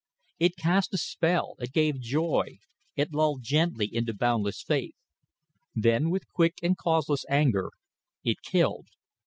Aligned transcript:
It 0.39 0.55
cast 0.57 0.95
a 0.95 0.97
spell, 0.97 1.53
it 1.59 1.73
gave 1.73 1.99
joy, 1.99 2.57
it 2.95 3.13
lulled 3.13 3.43
gently 3.43 3.85
into 3.85 4.15
boundless 4.15 4.63
faith; 4.63 4.95
then 5.75 6.09
with 6.09 6.27
quick 6.33 6.55
and 6.63 6.75
causeless 6.75 7.23
anger 7.29 7.69
it 8.23 8.41
killed. 8.41 8.87